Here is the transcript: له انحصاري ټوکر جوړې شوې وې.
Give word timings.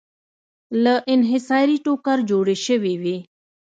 له 0.83 0.93
انحصاري 1.13 1.77
ټوکر 1.85 2.17
جوړې 2.29 2.55
شوې 2.65 2.93
وې. 3.01 3.17